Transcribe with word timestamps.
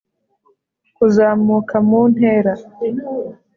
kuzamuka 0.95 1.77
mu 1.87 2.01
ntera 2.13 2.53